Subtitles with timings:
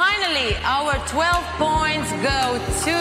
[0.00, 2.96] Finally, our 12 points go to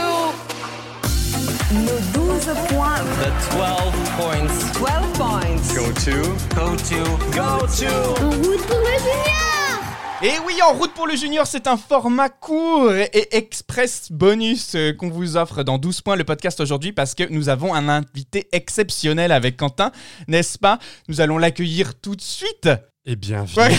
[1.72, 3.08] Nos 12 points.
[3.24, 5.74] The 12 points 12 points.
[5.74, 6.16] go to
[6.54, 7.00] go to
[7.32, 7.88] go to
[8.22, 9.80] En route pour le junior
[10.24, 15.10] Et oui, en route pour le junior, c'est un format court et express bonus qu'on
[15.10, 19.32] vous offre dans 12 points le podcast aujourd'hui parce que nous avons un invité exceptionnel
[19.32, 19.94] avec Quentin,
[20.28, 20.80] n'est-ce pas?
[21.08, 22.68] Nous allons l'accueillir tout de suite.
[23.06, 23.78] Et bienvenue Ouais.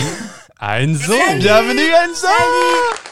[0.59, 1.13] à Enzo.
[1.37, 3.10] Bienvenue Enzo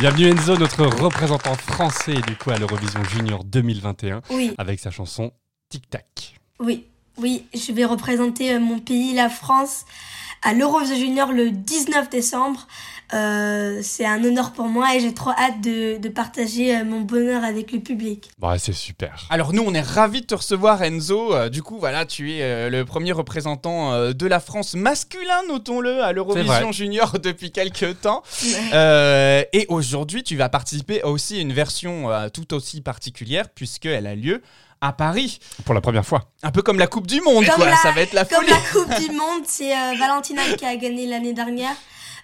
[0.00, 5.30] Bienvenue Enzo, notre représentant français du coup à l'Eurovision Junior 2021 Oui, avec sa chanson
[5.68, 6.36] Tic Tac.
[6.58, 6.86] oui,
[7.18, 9.84] oui, je vais représenter euh, mon pays, la France,
[10.42, 12.66] à l'Eurovision Junior le 19 décembre.
[13.12, 17.00] Euh, c'est un honneur pour moi et j'ai trop hâte de, de partager euh, mon
[17.00, 18.30] bonheur avec le public.
[18.38, 19.26] Bah c'est super.
[19.30, 21.34] Alors nous, on est ravis de te recevoir Enzo.
[21.34, 26.12] Euh, du coup, voilà, tu es le premier représentant de la France masculin, notons-le, à
[26.12, 26.70] l'Eurovision.
[26.70, 28.22] Junior depuis quelques temps.
[28.72, 34.14] Euh, et aujourd'hui, tu vas participer aussi à une version tout aussi particulière puisqu'elle a
[34.14, 34.42] lieu
[34.80, 35.38] à Paris.
[35.64, 36.30] Pour la première fois.
[36.42, 37.66] Un peu comme la Coupe du Monde, Comme quoi.
[37.66, 38.50] la- Ça va être la Comme folie.
[38.50, 41.74] la Coupe du Monde, c'est euh, Valentina qui a gagné l'année dernière.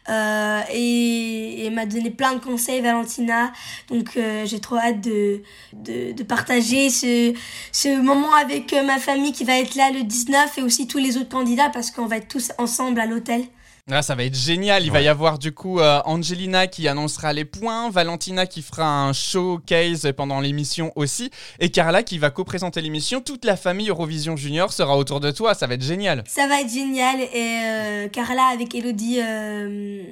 [0.09, 3.53] Euh, et, et m'a donné plein de conseils, Valentina.
[3.91, 7.35] Donc euh, j'ai trop hâte de, de, de partager ce,
[7.73, 10.98] ce moment avec euh, ma famille qui va être là le 19 et aussi tous
[10.98, 13.47] les autres candidats parce qu'on va être tous ensemble à l'hôtel.
[13.89, 14.84] Ah, ça va être génial.
[14.84, 18.84] Il va y avoir du coup euh, Angelina qui annoncera les points, Valentina qui fera
[18.84, 23.20] un showcase pendant l'émission aussi, et Carla qui va co-présenter l'émission.
[23.20, 25.55] Toute la famille Eurovision Junior sera autour de toi.
[25.55, 26.25] Ça va être génial.
[26.27, 27.20] Ça va être génial.
[27.20, 30.03] Et euh, Carla avec Elodie euh,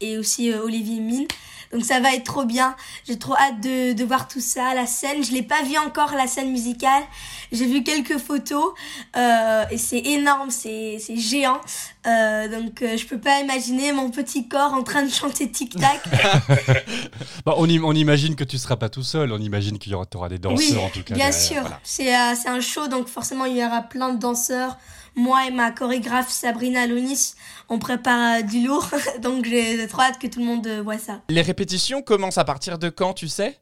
[0.00, 1.26] et aussi euh, Olivier Mine.
[1.72, 2.74] Donc ça va être trop bien.
[3.06, 5.22] J'ai trop hâte de, de voir tout ça, la scène.
[5.22, 7.02] Je l'ai pas vu encore, la scène musicale.
[7.52, 8.72] J'ai vu quelques photos
[9.16, 11.60] euh, et c'est énorme, c'est c'est géant.
[12.06, 15.76] Euh, donc euh, je peux pas imaginer mon petit corps en train de chanter tic
[15.78, 16.00] tac.
[17.44, 19.94] Bah, on, im- on imagine que tu seras pas tout seul, on imagine qu'il y
[19.94, 21.14] aura, t'auras des danseurs oui, en tout cas.
[21.14, 21.60] bien sûr.
[21.60, 21.80] voilà.
[21.82, 24.76] C'est euh, c'est un show, donc forcément il y aura plein de danseurs.
[25.18, 27.34] Moi et ma chorégraphe Sabrina Lonis,
[27.68, 28.88] on prépare euh, du lourd,
[29.20, 31.22] donc j'ai trop hâte que tout le monde euh, voit ça.
[31.28, 33.58] Les répétitions commencent à partir de quand, tu sais?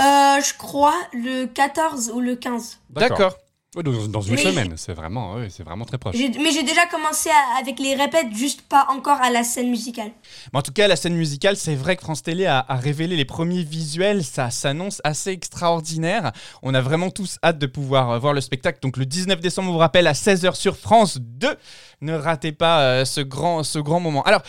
[0.00, 2.80] Euh, je crois le 14 ou le 15.
[2.90, 3.36] D'accord.
[3.82, 6.14] Dans, dans une Mais- semaine, c'est vraiment, c'est vraiment très proche.
[6.16, 10.10] Mais j'ai déjà commencé à- avec les répètes, juste pas encore à la scène musicale.
[10.52, 13.16] Mais en tout cas, la scène musicale, c'est vrai que France Télé a, a révélé
[13.16, 14.24] les premiers visuels.
[14.24, 16.32] Ça s'annonce assez extraordinaire.
[16.62, 18.78] On a vraiment tous hâte de pouvoir euh, voir le spectacle.
[18.80, 21.54] Donc le 19 décembre, on vous rappelle, à 16h sur France 2.
[22.00, 24.22] Ne ratez pas euh, ce, grand, ce grand moment.
[24.22, 24.42] Alors,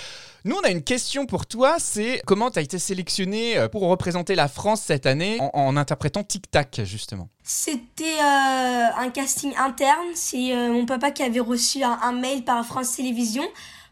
[0.47, 1.75] nous, on a une question pour toi.
[1.77, 6.23] C'est comment tu as été sélectionné euh, pour représenter la France cette année en, interprétant
[6.23, 7.29] Tic Tac, justement?
[7.43, 10.07] C'était euh, un casting interne.
[10.15, 13.47] C'est euh, mon papa qui avait reçu un, un mail par France Télévisions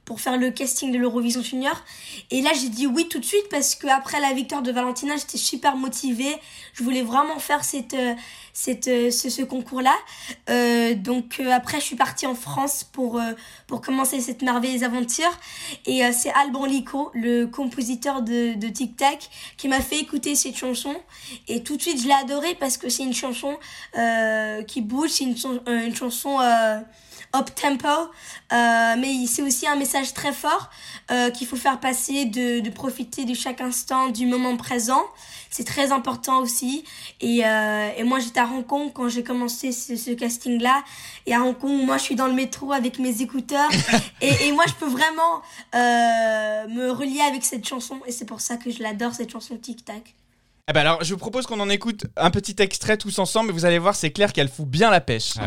[0.06, 1.76] pour faire le casting de l'Eurovision Junior.
[2.32, 5.16] Et là, j'ai dit oui tout de suite parce que après la victoire de Valentina,
[5.18, 6.36] j'étais super motivée.
[6.74, 8.14] Je voulais vraiment faire cette, euh,
[8.54, 9.96] cette, euh, ce, ce concours-là.
[10.50, 13.34] Euh, donc euh, après, je suis partie en France pour, euh,
[13.68, 15.32] pour commencer cette merveilleuse aventure.
[15.88, 20.36] Et euh, c'est Alban Lico, le compositeur de, de Tic Tac, qui m'a fait écouter
[20.36, 20.96] cette chanson.
[21.48, 23.58] Et tout de suite, je l'ai adorée parce que c'est une chanson
[24.68, 25.36] qui bouge, c'est une,
[25.68, 26.38] une chanson
[27.36, 30.70] euh, up tempo, euh, mais c'est aussi un message très fort
[31.12, 35.04] euh, qu'il faut faire passer, de, de profiter de chaque instant, du moment présent.
[35.50, 36.84] C'est très important aussi.
[37.22, 40.84] Et, euh, et moi, j'étais à Hong Kong quand j'ai commencé ce, ce casting-là.
[41.26, 43.70] Et à Hong Kong, moi, je suis dans le métro avec mes écouteurs.
[44.22, 45.42] et, et moi, je peux vraiment
[45.76, 48.00] euh, me relier avec cette chanson.
[48.08, 50.16] Et c'est pour ça que je l'adore, cette chanson Tic Tac.
[50.68, 53.52] Eh ben alors, je vous propose qu'on en écoute un petit extrait tous ensemble.
[53.52, 55.36] Et vous allez voir, c'est clair qu'elle fout bien la pêche.
[55.36, 55.44] Dans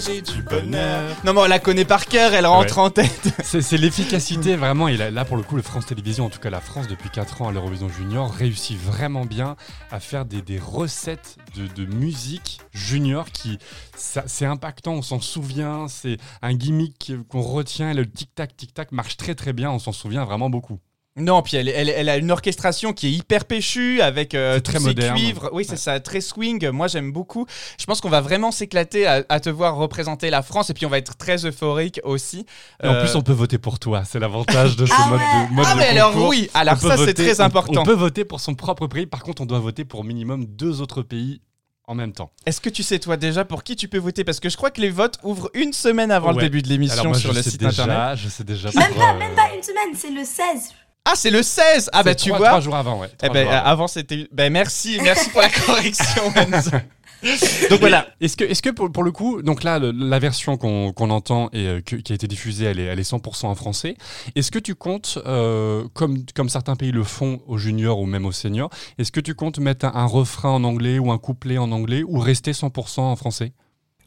[0.00, 1.16] Partager du bonheur.
[1.24, 2.82] Non, mais on la connaît par cœur, elle rentre Ouais.
[2.84, 3.28] en tête.
[3.44, 4.88] C'est c'est l'efficacité vraiment.
[4.88, 7.10] Et là, là, pour le coup, le France Télévisions, en tout cas la France depuis
[7.10, 9.56] 4 ans à l'Eurovision Junior, réussit vraiment bien
[9.90, 13.58] à faire des, des recettes de, de musique junior qui,
[13.96, 17.92] ça- c'est impactant, on s'en souvient, c'est un gimmick qu'on retient.
[17.92, 20.78] Le tic-tac, tic-tac marche très très bien, on s'en souvient vraiment beaucoup.
[21.16, 24.70] Non, puis elle, elle, elle a une orchestration qui est hyper péchue avec euh, tous
[24.70, 25.16] très ces moderne.
[25.16, 25.50] cuivres.
[25.52, 25.76] Oui, c'est Ouais.
[25.76, 26.70] ça, très swing.
[26.70, 27.46] Moi, j'aime beaucoup.
[27.80, 30.86] Je pense qu'on va vraiment s'éclater à, à te voir représenter la France et puis
[30.86, 32.46] on va être très euphorique aussi.
[32.82, 35.18] Et en Euh, plus, on peut voter pour toi, c'est l'avantage de ce Ah mode
[35.20, 35.48] ouais.
[35.48, 37.80] de mode Ah, de mais alors oui, alors On ça, c'est très important.
[37.82, 40.80] On peut voter pour son propre pays, par contre, on doit voter pour minimum deux
[40.80, 41.40] autres pays
[41.88, 42.30] en même temps.
[42.46, 44.22] Est-ce que tu sais, toi, déjà, pour qui tu peux voter?
[44.22, 47.12] Parce que je crois que les votes ouvrent une semaine avant le début de l'émission
[47.14, 48.16] sur je le sais site déjà, internet.
[48.16, 48.70] Je sais déjà.
[48.76, 50.70] Même pas, euh, même pas une semaine, c'est le 16.
[51.10, 52.48] Ah, c'est le 16 Ah, bah tu trois- vois.
[52.48, 53.08] Trois jours avant, ouais.
[53.12, 53.66] Eh Trois ben, jours avant.
[53.66, 54.28] avant, c'était.
[54.32, 56.70] Ben, merci, merci pour la correction, Enzo.
[57.68, 58.06] Donc voilà.
[58.20, 61.10] Est-ce que, est-ce que pour, pour le coup, donc là, le- la version qu'on qu'on
[61.10, 63.96] entend et euh, que- qui a été diffusée, elle est, elle est 100% en français.
[64.36, 68.24] Est-ce que tu comptes, euh, comme, comme certains pays le font aux juniors ou même
[68.24, 71.58] aux seniors, est-ce que tu comptes mettre un, un refrain en anglais ou un couplet
[71.58, 73.52] en anglais ou rester 100% en français?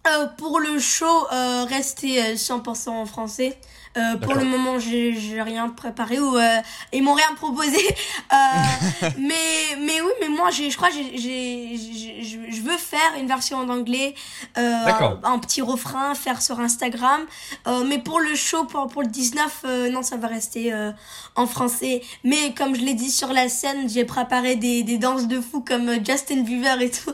[0.05, 3.57] Euh, pour le show, euh, restez euh, 100% en français.
[3.95, 6.57] Euh, pour le moment, j'ai j'ai rien préparé ou euh,
[6.91, 7.77] ils m'ont rien proposé.
[8.33, 12.61] Euh, mais mais oui, mais moi, j'ai- je crois, que j'ai- j'ai- j'ai- je je
[12.63, 14.15] veux faire une version en anglais,
[14.57, 15.19] euh, D'accord.
[15.23, 17.21] un, un petit refrain, faire sur Instagram.
[17.67, 20.91] Euh, mais pour le show, pour pour le 19, euh, non, ça va rester euh,
[21.35, 22.01] en français.
[22.23, 25.61] Mais comme je l'ai dit sur la scène, j'ai préparé des des danses de fou
[25.61, 27.13] comme euh, Justin Bieber et tout.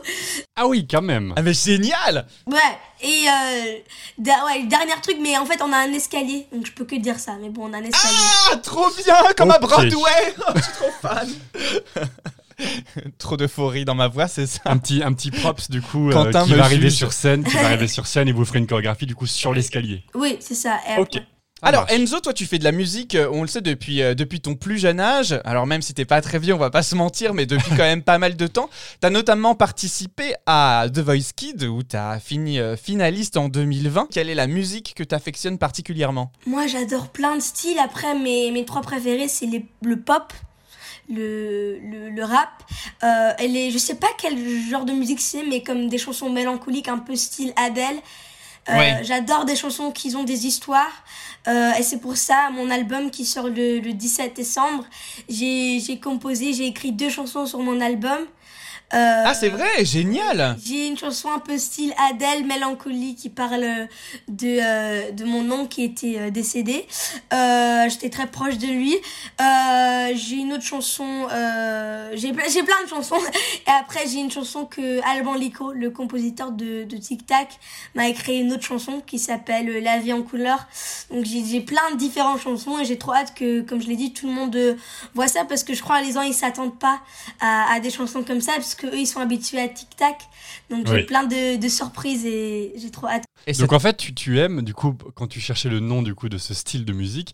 [0.56, 1.34] Ah oui, quand même.
[1.36, 5.92] Ah, mais génial Ouais, et euh, ouais, dernier truc, mais en fait on a un
[5.92, 8.16] escalier, donc je peux que dire ça, mais bon on a un escalier.
[8.52, 9.58] Ah, trop bien Comme à.
[9.58, 11.28] Broadway Oh, Je suis trop fan
[13.18, 16.12] Trop d'euphorie dans ma voix, c'est ça Un petit, un petit props du coup euh,
[16.12, 16.98] Quentin qui me va arriver juge.
[16.98, 19.54] sur scène, qui va arriver sur scène et vous ferez une chorégraphie du coup sur
[19.54, 20.02] l'escalier.
[20.14, 20.78] Oui, c'est ça.
[20.88, 21.22] et Ok.
[21.62, 21.86] Alors.
[21.90, 24.54] Enzo, toi tu fais de la musique, euh, on le sait depuis, euh, depuis ton
[24.54, 27.34] plus jeune âge, alors même si t'es pas très vieux, on va pas se mentir,
[27.34, 28.70] mais depuis quand même pas mal de temps,
[29.00, 34.08] t'as notamment participé à The Voice Kids où t'as fini euh, finaliste en 2020.
[34.10, 36.32] Quelle est la musique que t'affectionnes particulièrement?
[36.46, 40.32] Moi j'adore plein de styles, après mes, mes trois préférés c'est les- le pop,
[41.08, 42.48] le, le, le rap,
[43.02, 44.38] euh, et les, je sais pas quel
[44.70, 48.00] genre de musique c'est, mais comme des chansons mélancoliques un peu style Adele.
[48.68, 49.00] Euh, Ouais.
[49.02, 51.04] J'adore des chansons qui ont des histoires.
[51.48, 54.84] Euh, et c'est pour ça, mon album qui sort le, le 17 décembre,
[55.28, 58.18] j'ai j'ai composé, j'ai écrit deux chansons sur mon album.
[58.92, 63.86] Euh, Ah c'est vrai, génial J'ai une chanson un peu style Adèle, mélancolie, qui parle
[64.28, 66.86] de, euh, de mon oncle qui était euh, décédé.
[67.32, 68.96] Euh, J'étais très proche de lui.
[69.40, 73.14] Euh, j'ai une autre chanson, euh, j'ai ple- j'ai plein de chansons.
[73.66, 77.48] Et après, j'ai une chanson que Alban Lico, le compositeur de, de Tic Tac,
[77.94, 80.66] m'a écrit une autre chanson qui s'appelle La vie en couleur.
[81.12, 83.96] Donc j'ai j'ai plein de différentes chansons et j'ai trop hâte que, comme je l'ai
[83.96, 84.76] dit, tout le monde
[85.14, 87.00] voit ça parce que je crois que les gens ils s'attendent pas
[87.40, 90.16] à, à des chansons comme ça parce que eux ils sont habitués à Tic Tac.
[90.70, 91.02] Donc j'ai Oui.
[91.06, 93.24] plein de, de surprises et j'ai trop hâte.
[93.46, 96.14] Et Donc en fait, tu, tu aimes, du coup, quand tu cherchais le nom du
[96.14, 97.32] coup de ce style de musique,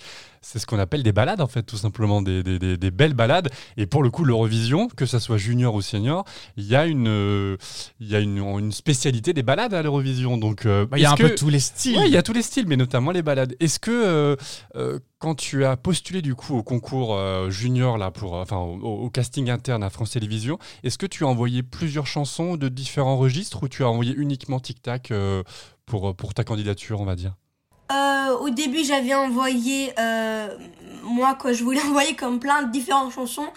[0.48, 3.14] c'est ce qu'on appelle des balades en fait, tout simplement, des, des, des- des belles
[3.14, 3.48] balades.
[3.76, 6.24] Et pour le coup, l'Eurovision, que ça soit junior ou senior,
[6.56, 7.56] il y a une, euh,
[7.98, 10.38] il y a une, une spécialité des balades à l'Eurovision.
[10.38, 11.96] Donc euh, Bah, il y a un que- peu tous les styles.
[11.98, 13.56] Ouais, il y a tous les styles, mais notamment les balades.
[13.58, 17.18] Est-ce que euh, quand tu as postulé du coup au concours
[17.50, 21.26] junior là pour, enfin au, au casting interne à France Télévisions, est-ce que tu as
[21.26, 25.12] envoyé plusieurs chansons de différents registres ou tu as envoyé uniquement Tic Tac
[25.86, 27.34] pour pour ta candidature, on va dire?
[27.92, 30.48] Euh, au début, j'avais envoyé, euh,
[31.02, 33.48] moi, quoi, je voulais envoyer comme plein de différentes chansons.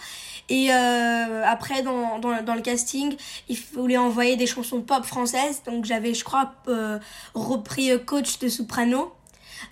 [0.48, 3.16] Et euh, après, dans, dans, dans le casting,
[3.48, 5.62] il fallait envoyer des chansons pop françaises.
[5.64, 6.98] Donc j'avais, je crois, euh,
[7.34, 9.12] repris euh, Coach de Soprano.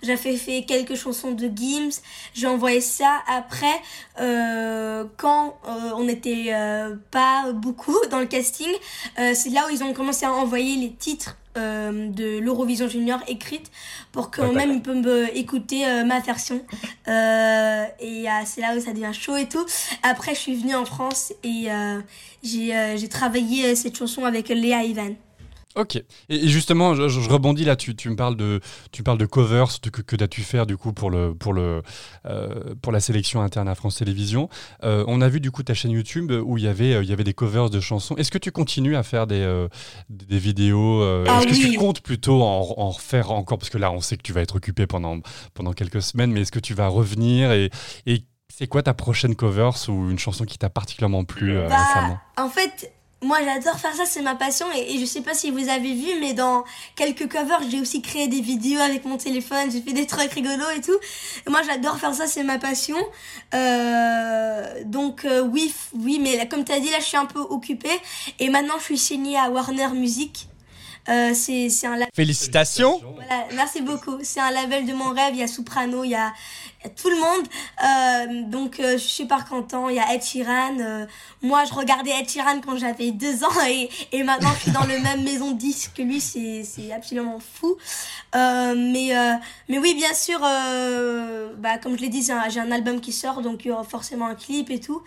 [0.01, 1.99] J'avais fait quelques chansons de Gims.
[2.33, 3.81] J'ai envoyé ça après,
[4.21, 8.71] euh, quand euh, on n'était euh, pas beaucoup dans le casting.
[9.19, 13.19] Euh, c'est là où ils ont commencé à envoyer les titres euh, de l'Eurovision Junior
[13.27, 13.69] écrites
[14.11, 16.61] pour que Ouais, même ils peuvent écouter euh, ma version.
[17.07, 19.65] Euh, et c'est là où ça devient chaud et tout.
[20.03, 21.67] Après, je suis venue en France et
[22.43, 25.15] j'ai travaillé cette chanson avec Léa Ivan.
[25.75, 25.95] Ok.
[25.95, 27.75] Et, et justement, je, je rebondis là.
[27.75, 28.59] Tu, tu me parles de,
[28.91, 31.83] tu parles de covers de- que, que as-tu faire du coup pour le, pour le,
[32.25, 34.49] euh, pour la sélection interne à France Télévisions.
[34.83, 37.09] Euh, on a vu du coup ta chaîne YouTube où il y avait, euh, il
[37.09, 38.15] y avait des covers de chansons.
[38.15, 39.67] Est-ce que tu continues à faire des,
[40.09, 43.59] des vidéos Ah Est-ce que tu comptes plutôt en, en refaire encore?
[43.59, 45.19] Parce que là, on sait que tu vas être occupé pendant,
[45.53, 47.51] pendant quelques semaines, mais est-ce que tu vas revenir?
[47.51, 47.69] Et,
[48.07, 52.17] et c'est quoi ta prochaine covers ou une chanson qui t'a particulièrement plu Bah, récemment?
[52.37, 54.65] en fait, moi j'adore faire ça, c'est ma passion.
[54.75, 56.63] Et, et je sais pas si vous avez vu, mais dans
[56.95, 59.71] quelques covers, j'ai aussi créé des vidéos avec mon téléphone.
[59.71, 60.97] J'ai fait des trucs rigolos et tout.
[61.45, 62.97] Et moi j'adore faire ça, c'est ma passion.
[63.53, 67.25] Euh, donc euh, oui, oui, mais là, comme tu as dit, là je suis un
[67.25, 67.99] peu occupée.
[68.39, 70.47] Et maintenant je suis signée à Warner Music.
[71.07, 72.09] Euh, c'est c'est un label.
[72.13, 74.17] Félicitations Voilà, merci beaucoup.
[74.21, 75.33] C'est un label de mon rêve.
[75.33, 76.31] Il y a Soprano, il y a,
[76.83, 77.47] y a tout le monde.
[77.83, 79.89] Euh, donc, euh, je suis super content.
[79.89, 80.77] Il y a Ed Sheeran.
[80.79, 81.05] Euh,
[81.41, 84.85] moi, je regardais Ed Sheeran quand j'avais deux ans et, et maintenant, je suis dans
[84.85, 86.19] le même maison de disques que lui.
[86.21, 87.75] C'est, c'est absolument fou.
[88.35, 89.33] Euh, mais, euh,
[89.67, 93.11] mais oui, bien sûr, euh, bah, comme je l'ai dit, un- j'ai un album qui
[93.11, 95.01] sort, donc il y aura forcément un clip et tout.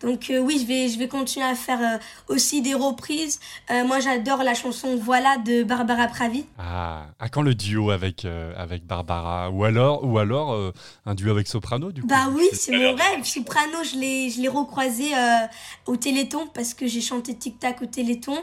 [0.00, 1.98] Donc euh, oui, je vais, je vais continuer à faire euh,
[2.32, 3.40] aussi des reprises.
[3.70, 6.44] Euh, moi, j'adore la chanson Voilà de Barbara Pravi.
[6.58, 10.72] Ah, à quand le duo avec, euh, avec Barbara Ou alors, ou alors euh,
[11.04, 13.24] un duo avec Soprano du coup Bah oui, c'est mon rêve.
[13.24, 15.46] Soprano, je l'ai, je l'ai recroisé euh,
[15.86, 18.38] au Téléthon parce que j'ai chanté Tic Tac au Téléthon.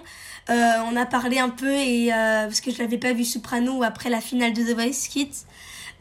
[0.49, 3.81] Euh, on a parlé un peu et euh, parce que je l'avais pas vu Soprano
[3.81, 5.45] après la finale de The Voice Kids.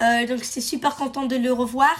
[0.01, 1.95] Donc j'étais super contente de le revoir.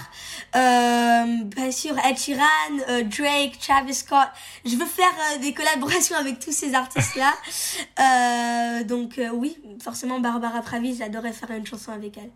[0.53, 4.27] Bien sûr, Ed Sheeran, Drake, Travis Scott.
[4.65, 7.33] Je veux faire des collaborations avec tous ces artistes-là.
[8.83, 12.31] Donc oui, forcément Barbara Pravi, j'adorais faire une chanson avec elle.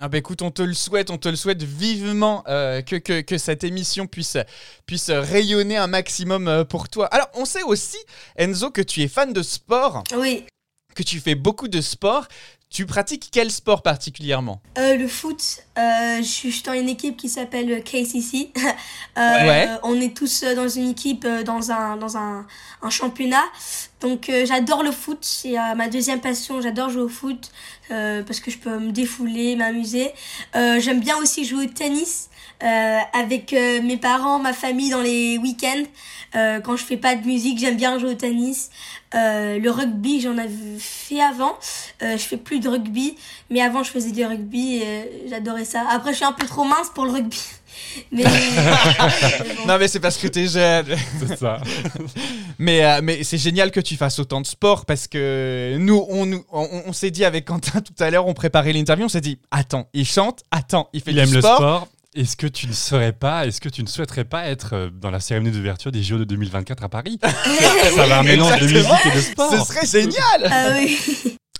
[0.00, 3.20] Ah bah écoute, on te le souhaite, on te le souhaite vivement euh, que, que,
[3.20, 4.36] que cette émission puisse,
[4.86, 7.06] puisse rayonner un maximum euh, pour toi.
[7.06, 7.96] Alors, on sait aussi,
[8.36, 10.44] Enzo, que tu es fan de sport, Oui,
[10.94, 12.26] que tu fais beaucoup de sport.
[12.70, 14.60] Tu pratiques quel sport particulièrement?
[14.78, 15.40] Euh, le foot,
[15.78, 18.50] euh, je suis dans une équipe qui s'appelle KCC.
[19.16, 19.68] Euh, Ouais.
[19.84, 22.44] On est tous dans une équipe, dans un, dans un,
[22.82, 23.44] un championnat.
[24.04, 27.50] Donc euh, j'adore le foot, c'est euh, ma deuxième passion, j'adore jouer au foot
[27.90, 30.12] euh, parce que je peux me défouler, m'amuser.
[30.54, 32.28] J'aime bien aussi jouer au tennis
[32.60, 35.84] avec mes parents, ma famille dans les week-ends.
[36.62, 38.70] Quand je fais pas de musique, j'aime bien jouer au tennis.
[39.12, 41.56] Le rugby, j'en avais fait avant.
[42.00, 43.16] Je fais plus de rugby,
[43.50, 45.84] mais avant je faisais du rugby et j'adorais ça.
[45.90, 47.40] Après, je suis un peu trop mince pour le rugby.
[48.12, 48.24] Mais.
[49.66, 50.86] Non mais c'est parce que t'es jeune.
[51.26, 51.58] C'est ça.
[52.58, 56.32] Mais, euh, mais c'est génial que tu fasses autant de sport parce que nous, on,
[56.52, 59.38] on, on s'est dit avec Quentin tout à l'heure, on préparait l'interview, on s'est dit,
[59.50, 61.88] attends, il chante, attends, il fait Il du aime le sport.
[62.14, 65.10] Est-ce que tu ne serais pas, est-ce que tu ne souhaiterais pas être euh, dans
[65.10, 67.18] la cérémonie d'ouverture des JO de 2024 à Paris?
[67.96, 69.50] Ça va un mélange de musique et de sport.
[69.50, 70.96] Ce serait génial Ah oui.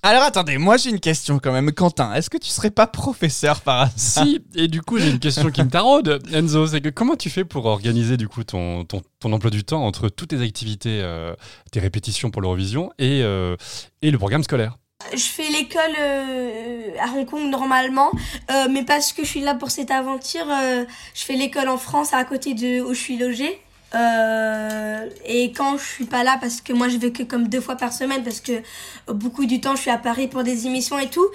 [0.07, 1.73] Alors attendez, moi j'ai une question quand même.
[1.73, 5.19] Quentin, est-ce que tu serais pas professeur par hasard Si, et du coup j'ai une
[5.19, 8.85] question qui me taraude, Enzo, c'est que comment tu fais pour organiser du coup ton,
[8.85, 11.35] ton, ton emploi du temps entre toutes tes activités, euh,
[11.73, 13.57] tes répétitions pour l'Eurovision et, euh,
[14.03, 14.77] et le programme scolaire?
[15.15, 18.11] Je fais l'école euh, à Hong Kong normalement,
[18.51, 20.85] euh, mais parce que je suis là pour cette aventure, euh,
[21.15, 23.59] je fais l'école en France à côté de où je suis logée.
[23.95, 27.61] Euh, et quand je suis pas là, parce que moi je vais que comme deux
[27.61, 28.63] fois par semaine, parce que
[29.09, 31.27] beaucoup du temps je suis à Paris pour des émissions et tout.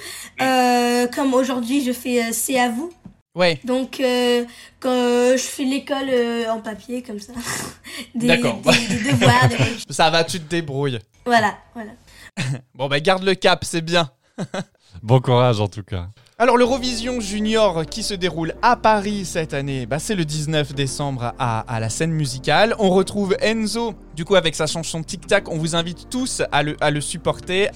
[0.41, 2.91] Euh, comme aujourd'hui je fais euh, C'est à vous.
[3.35, 3.59] Ouais.
[3.63, 4.43] Donc euh,
[4.79, 7.33] quand je fais l'école euh, en papier comme ça.
[8.15, 8.59] des, D'accord.
[8.61, 9.93] des, des devoirs, des...
[9.93, 10.99] Ça va, tu te débrouilles.
[11.25, 11.91] Voilà, voilà.
[12.73, 14.09] Bon bah garde le cap, c'est bien.
[15.03, 16.07] Bon courage en tout cas.
[16.41, 21.33] Alors l'Eurovision Junior qui se déroule à Paris cette année, bah, c'est le 19 décembre
[21.37, 22.75] à, la scène musicale.
[22.79, 26.91] On retrouve Enzo, du coup avec sa chanson Tic Tac, on vous invite tous à
[26.91, 27.71] le supporter.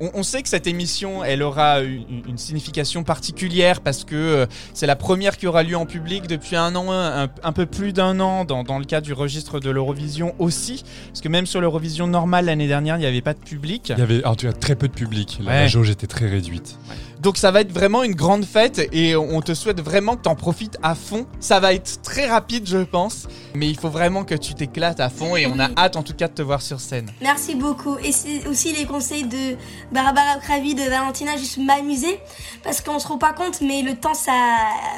[0.00, 4.46] On, on sait que cette émission, elle aura une, une signification particulière parce que euh,
[4.74, 7.92] c'est la première qui aura lieu en public depuis un an, un, un peu plus
[7.92, 10.84] d'un an, dans, dans le cas du registre de l'Eurovision aussi.
[11.08, 13.92] Parce que même sur l'Eurovision normale l'année dernière, il n'y avait pas de public.
[13.96, 15.60] Il y avait en tout cas très peu de public, la, Ouais.
[15.60, 16.76] la jauge était très réduite.
[17.20, 20.36] Donc ça va être vraiment une grande fête et on te souhaite vraiment que t'en
[20.36, 21.26] profites à fond.
[21.40, 25.08] Ça va être très rapide je pense, mais il faut vraiment que tu t'éclates à
[25.08, 27.10] fond et on a hâte en tout cas de te voir sur scène.
[27.20, 27.96] Merci beaucoup.
[28.04, 29.56] Et c'est aussi les conseils de
[29.92, 32.20] Barbara Pravi, de Valentina, juste m'amuser.
[32.62, 34.32] Parce qu'on se rend pas compte, mais le temps, ça,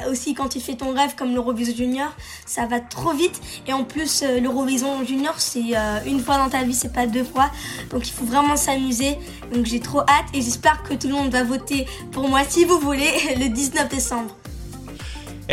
[0.09, 2.11] aussi quand tu fais ton rêve comme l'Eurovision Junior,
[2.45, 3.39] ça va trop vite.
[3.67, 7.07] Et en plus, euh, l'Eurovision Junior, c'est euh, une fois dans ta vie, c'est pas
[7.07, 7.49] deux fois.
[7.91, 9.17] Donc il faut vraiment s'amuser.
[9.53, 12.65] Donc j'ai trop hâte et j'espère que tout le monde va voter pour moi si
[12.65, 14.35] vous voulez le 19 décembre.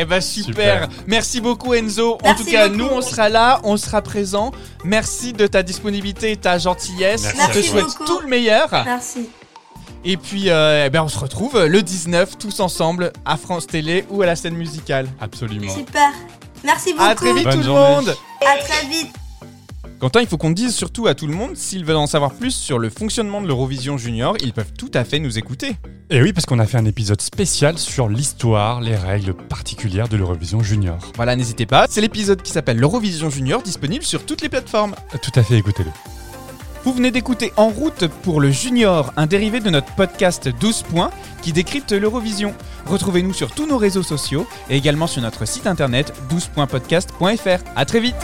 [0.00, 0.84] Eh ben super.
[0.84, 0.88] Super.
[1.08, 2.18] Merci beaucoup Enzo.
[2.22, 2.78] en tout cas, beaucoup.
[2.78, 4.52] nous on sera là, on sera présent.
[4.84, 7.22] Merci de ta disponibilité et ta gentillesse.
[7.36, 7.40] Merci.
[7.42, 8.04] on te souhaite beaucoup.
[8.04, 8.68] tout le meilleur.
[8.70, 9.28] Merci.
[10.04, 14.04] Et puis euh, eh ben on se retrouve le 19 tous ensemble à France Télé
[14.08, 15.08] ou à la scène musicale.
[15.20, 15.74] Absolument.
[15.74, 16.12] Super.
[16.64, 17.04] Merci beaucoup.
[17.04, 17.88] À très vite Bonne tout journée.
[17.88, 18.16] le monde.
[18.46, 19.10] À très vite.
[19.98, 22.52] Quentin, il faut qu'on dise surtout à tout le monde, s'ils veulent en savoir plus
[22.52, 25.74] sur le fonctionnement de l'Eurovision Junior, ils peuvent tout à fait nous écouter.
[26.08, 30.16] Et oui, parce qu'on a fait un épisode spécial sur l'histoire, les règles particulières de
[30.16, 30.98] l'Eurovision Junior.
[31.16, 31.86] Voilà, n'hésitez pas.
[31.90, 34.94] C'est l'épisode qui s'appelle l'Eurovision Junior, disponible sur toutes les plateformes.
[35.20, 35.90] Tout à fait, écoutez-le.
[36.84, 41.10] Vous venez d'écouter En route pour le Junior, un dérivé de notre podcast 12 points
[41.42, 42.54] qui décrypte l'Eurovision.
[42.86, 47.64] Retrouvez-nous sur tous nos réseaux sociaux et également sur notre site internet 12pointpodcast.fr.
[47.74, 48.14] À très vite